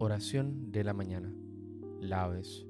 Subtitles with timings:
[0.00, 1.34] Oración de la mañana.
[2.00, 2.64] Laves.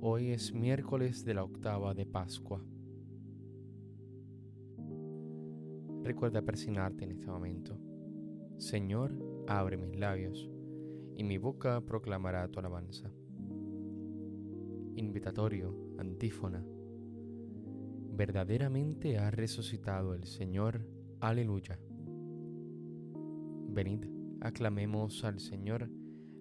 [0.00, 2.60] Hoy es miércoles de la octava de Pascua.
[6.02, 7.78] Recuerda persignarte en este momento.
[8.58, 9.12] Señor,
[9.46, 10.50] abre mis labios,
[11.14, 13.12] y mi boca proclamará tu alabanza.
[14.96, 16.66] Invitatorio, antífona.
[18.16, 20.84] Verdaderamente ha resucitado el Señor.
[21.20, 21.78] Aleluya.
[23.68, 24.04] Venid,
[24.40, 25.88] aclamemos al Señor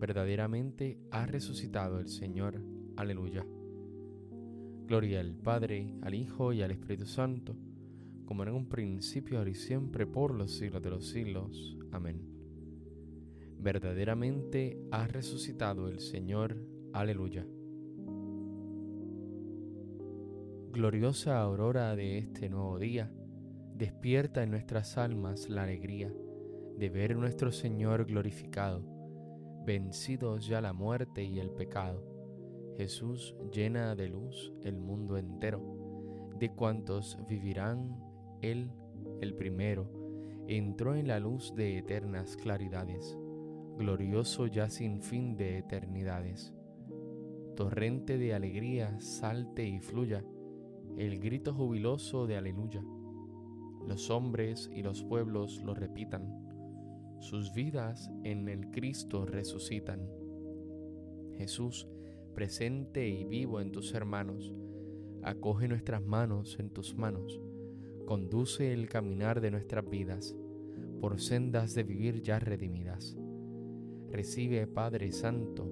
[0.00, 2.60] verdaderamente ha resucitado el Señor.
[2.96, 3.46] Aleluya.
[4.86, 7.54] Gloria al Padre, al Hijo y al Espíritu Santo,
[8.24, 11.76] como en un principio, ahora y siempre, por los siglos de los siglos.
[11.92, 12.22] Amén.
[13.58, 16.56] Verdaderamente ha resucitado el Señor.
[16.94, 17.46] Aleluya.
[20.72, 23.12] Gloriosa aurora de este nuevo día,
[23.76, 26.12] despierta en nuestras almas la alegría
[26.78, 28.99] de ver a nuestro Señor glorificado
[29.64, 32.04] vencidos ya la muerte y el pecado.
[32.76, 35.62] Jesús llena de luz el mundo entero,
[36.38, 37.98] de cuantos vivirán
[38.40, 38.70] Él,
[39.20, 39.90] el primero,
[40.48, 43.16] entró en la luz de eternas claridades,
[43.76, 46.54] glorioso ya sin fin de eternidades.
[47.54, 50.24] Torrente de alegría salte y fluya,
[50.96, 52.82] el grito jubiloso de aleluya.
[53.86, 56.49] Los hombres y los pueblos lo repitan
[57.20, 60.08] sus vidas en el Cristo resucitan.
[61.36, 61.86] Jesús,
[62.34, 64.54] presente y vivo en tus hermanos,
[65.22, 67.40] acoge nuestras manos en tus manos,
[68.06, 70.34] conduce el caminar de nuestras vidas
[71.00, 73.16] por sendas de vivir ya redimidas.
[74.10, 75.70] Recibe, Padre Santo,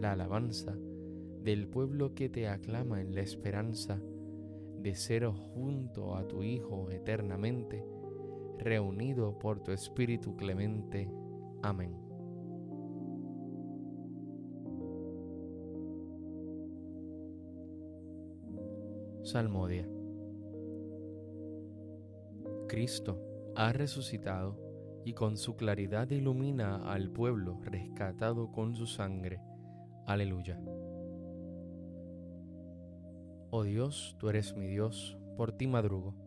[0.00, 0.76] la alabanza
[1.42, 4.02] del pueblo que te aclama en la esperanza
[4.80, 7.84] de ser junto a tu Hijo eternamente
[8.58, 11.10] reunido por tu Espíritu clemente.
[11.62, 11.96] Amén.
[19.22, 19.88] Salmodia.
[22.68, 23.20] Cristo
[23.54, 24.56] ha resucitado
[25.04, 29.40] y con su claridad ilumina al pueblo rescatado con su sangre.
[30.06, 30.60] Aleluya.
[33.50, 36.25] Oh Dios, tú eres mi Dios, por ti madrugo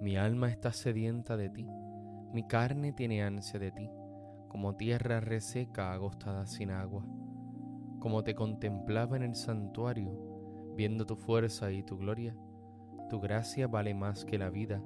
[0.00, 1.66] mi alma está sedienta de ti,
[2.32, 3.88] mi carne tiene ansia de ti,
[4.48, 7.06] como tierra reseca agostada sin agua.
[7.98, 12.36] Como te contemplaba en el santuario, viendo tu fuerza y tu gloria,
[13.08, 14.82] tu gracia vale más que la vida,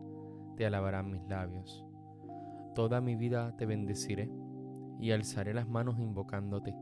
[0.57, 1.85] te alabarán mis labios.
[2.77, 4.31] Toda mi vida te bendeciré
[5.01, 6.77] y alzaré las manos invocándote.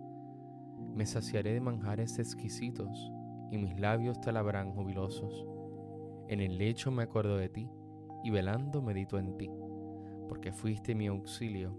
[0.95, 3.11] Me saciaré de manjares exquisitos
[3.51, 5.47] y mis labios te alabarán jubilosos.
[6.29, 7.71] En el lecho me acuerdo de ti
[8.23, 9.51] y velando medito en ti,
[10.29, 11.77] porque fuiste mi auxilio,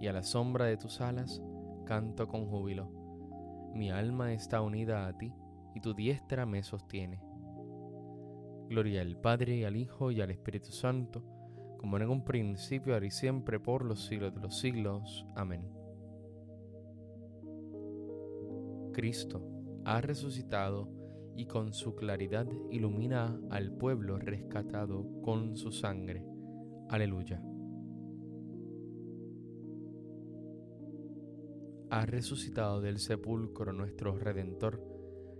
[0.00, 1.42] y a la sombra de tus alas
[1.84, 2.90] canto con júbilo.
[3.74, 5.32] Mi alma está unida a ti,
[5.74, 7.20] y tu diestra me sostiene.
[8.68, 11.22] Gloria al Padre, al Hijo y al Espíritu Santo,
[11.78, 15.26] como en un principio, ahora y siempre, por los siglos de los siglos.
[15.34, 15.68] Amén.
[18.92, 19.42] Cristo
[19.84, 20.88] ha resucitado
[21.36, 26.24] y con su claridad ilumina al pueblo rescatado con su sangre.
[26.88, 27.42] Aleluya.
[31.94, 34.82] ha resucitado del sepulcro nuestro Redentor.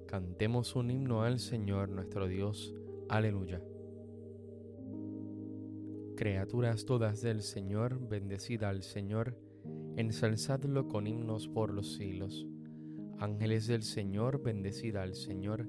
[0.06, 2.72] Cantemos un himno al Señor nuestro Dios.
[3.08, 3.60] Aleluya.
[6.16, 9.36] Criaturas todas del Señor, bendecida al Señor,
[9.96, 12.46] ensalzadlo con himnos por los siglos.
[13.18, 15.68] Ángeles del Señor, bendecida al Señor.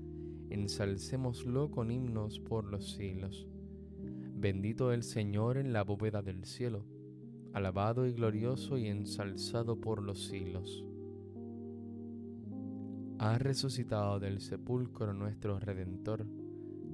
[0.51, 3.47] Ensalcémoslo con himnos por los siglos.
[4.35, 6.85] Bendito el Señor en la bóveda del cielo
[7.53, 10.85] alabado y glorioso y ensalzado por los siglos.
[13.19, 16.25] Ha resucitado del sepulcro nuestro Redentor.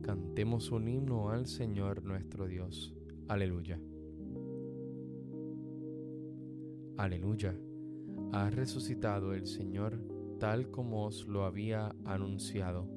[0.02, 2.94] Cantemos un himno al Señor nuestro Dios.
[3.28, 3.80] Aleluya.
[6.98, 7.56] Aleluya.
[8.34, 10.02] Ha resucitado el Señor
[10.40, 12.97] tal como os lo había anunciado.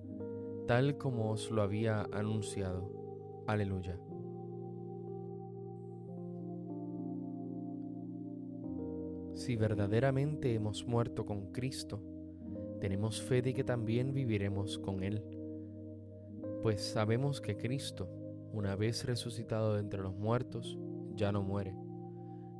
[0.67, 3.43] tal como os lo había anunciado.
[3.47, 3.99] Aleluya.
[9.33, 11.99] Si verdaderamente hemos muerto con Cristo,
[12.79, 15.23] tenemos fe de que también viviremos con Él.
[16.61, 18.07] Pues sabemos que Cristo,
[18.53, 20.77] una vez resucitado de entre los muertos,
[21.15, 21.75] ya no muere.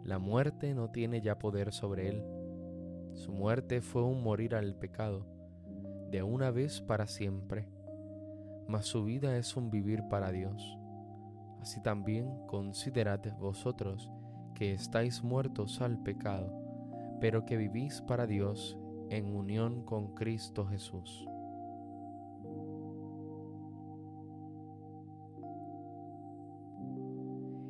[0.03, 2.23] La muerte no tiene ya poder sobre Él.
[3.13, 5.27] Su muerte fue un morir al pecado,
[6.09, 7.67] de una vez para siempre.
[8.71, 10.79] Mas su vida es un vivir para Dios.
[11.61, 14.09] Así también considerad vosotros
[14.55, 16.61] que estáis muertos al pecado
[17.21, 18.77] pero que vivís para Dios
[19.09, 21.25] en unión con Cristo Jesús.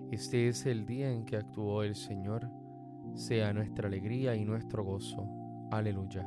[0.10, 2.50] Este es el día en que actuó el Señor,
[3.14, 5.28] sea nuestra alegría y nuestro gozo.
[5.70, 6.26] Aleluya.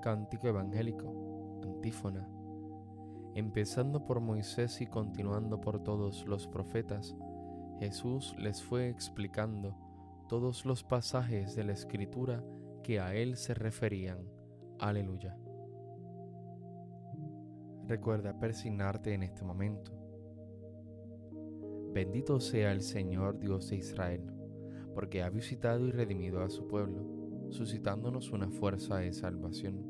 [0.00, 2.26] Cántico Evangélico, antífona.
[3.34, 7.14] Empezando por Moisés y continuando por todos los profetas,
[7.78, 9.76] Jesús les fue explicando
[10.28, 12.42] todos los pasajes de la Escritura
[12.82, 14.18] que a Él se referían.
[14.78, 15.36] Aleluya.
[17.86, 19.92] Recuerda persignarte en este momento.
[21.92, 24.24] Bendito sea el Señor Dios de Israel,
[24.94, 29.89] porque ha visitado y redimido a su pueblo, suscitándonos una fuerza de salvación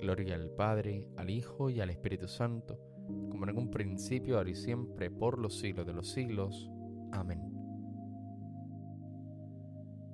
[0.00, 2.78] Gloria al Padre, al Hijo y al Espíritu Santo,
[3.30, 6.70] como en un principio, ahora y siempre, por los siglos de los siglos.
[7.12, 7.40] Amén.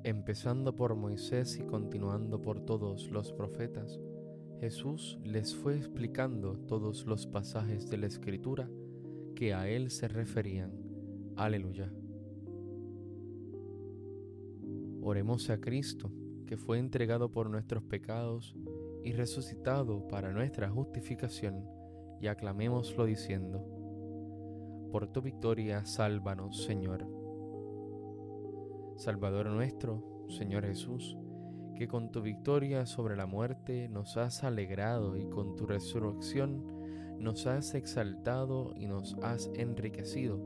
[0.04, 4.00] Empezando por Moisés y continuando por todos los profetas,
[4.60, 8.68] Jesús les fue explicando todos los pasajes de la Escritura
[9.34, 10.72] que a Él se referían.
[11.36, 11.92] Aleluya.
[15.00, 16.12] Oremos a Cristo,
[16.46, 18.54] que fue entregado por nuestros pecados
[19.04, 21.68] y resucitado para nuestra justificación,
[22.20, 23.64] y aclamémoslo diciendo,
[24.92, 27.06] por tu victoria, sálvanos, Señor.
[28.96, 31.16] Salvador nuestro, Señor Jesús,
[31.74, 37.46] que con tu victoria sobre la muerte nos has alegrado y con tu resurrección nos
[37.46, 40.38] has exaltado y nos has enriquecido.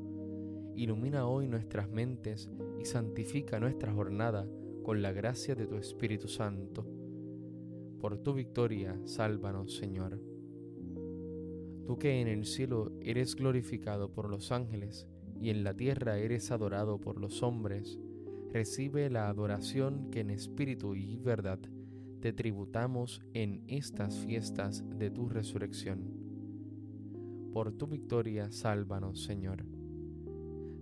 [0.76, 4.46] Ilumina hoy nuestras mentes y santifica nuestra jornada
[4.84, 6.86] con la gracia de tu Espíritu Santo.
[8.00, 10.20] Por tu victoria, sálvanos, Señor.
[11.86, 15.06] Tú que en el cielo eres glorificado por los ángeles
[15.40, 17.98] y en la tierra eres adorado por los hombres,
[18.52, 21.60] recibe la adoración que en espíritu y verdad
[22.20, 26.26] te tributamos en estas fiestas de tu resurrección
[27.56, 29.64] por tu victoria, sálvanos, Señor.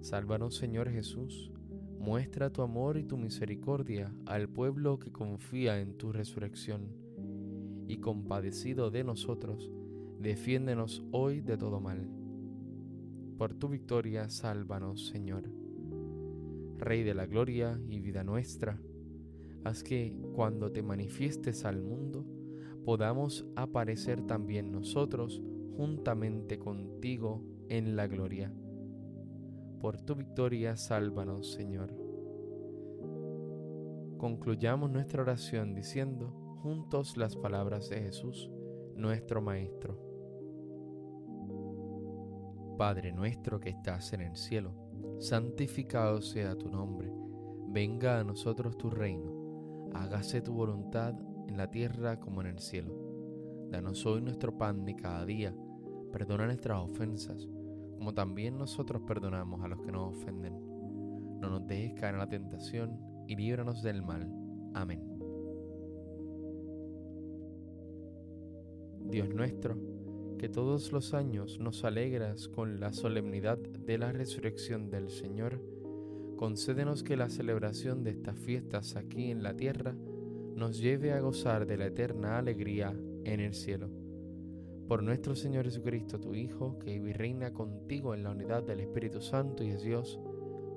[0.01, 1.53] Sálvanos, Señor Jesús.
[2.01, 7.04] Muestra tu amor y tu misericordia al pueblo que confía en tu resurrección.
[7.87, 9.71] Y compadecido de nosotros,
[10.21, 12.09] defiéndenos hoy de todo mal.
[13.37, 15.51] Por tu victoria, sálvanos, Señor.
[16.79, 18.81] Rey de la gloria y vida nuestra,
[19.65, 22.27] haz que, cuando te manifiestes al mundo,
[22.85, 25.43] podamos aparecer también nosotros
[25.77, 28.53] juntamente contigo en la gloria.
[29.81, 31.95] Por tu victoria, sálvanos, Señor.
[34.19, 38.51] Concluyamos nuestra oración diciendo juntos las palabras de Jesús,
[38.97, 39.99] nuestro Maestro.
[42.79, 44.73] Padre nuestro que estás en el cielo,
[45.19, 47.13] santificado sea tu nombre,
[47.69, 51.15] venga a nosotros tu reino, hágase tu voluntad
[51.47, 53.69] en la tierra como en el cielo.
[53.71, 55.55] Danos hoy nuestro pan de cada día
[56.13, 57.47] Perdona nuestras ofensas,
[57.99, 60.55] como también nosotros perdonamos a los que nos ofenden.
[61.41, 64.33] No nos dejes caer en la tentación y líbranos del mal.
[64.73, 65.14] Amén.
[69.05, 69.77] Dios nuestro,
[70.39, 75.61] que todos los años nos alegras con la solemnidad de la resurrección del Señor,
[76.37, 79.95] concédenos que la celebración de estas fiestas aquí en la tierra
[80.57, 82.95] nos lleve a gozar de la eterna alegría
[83.25, 84.05] en el cielo
[84.89, 88.81] por nuestro Señor Jesucristo, tu Hijo, que vive y reina contigo en la unidad del
[88.81, 90.21] Espíritu Santo y es Dios,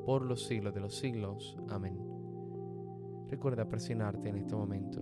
[0.06, 1.58] por los siglos de los siglos.
[1.70, 2.00] Amén.
[3.30, 5.02] Recuerda presionarte en este momento.